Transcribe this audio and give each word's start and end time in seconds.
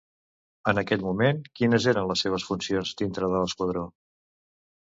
En 0.71 0.79
aquell 0.81 1.03
moment, 1.07 1.43
quines 1.59 1.87
eren 1.93 2.09
les 2.13 2.25
seves 2.27 2.47
funcions 2.49 2.97
dintre 3.03 3.33
de 3.35 3.43
l'esquadró? 3.45 3.85